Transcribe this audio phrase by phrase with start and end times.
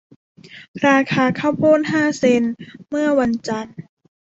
[0.85, 2.53] ราคาข้าวโพดห้าเซ็นต์
[2.89, 3.75] เมื่อวันจันทร์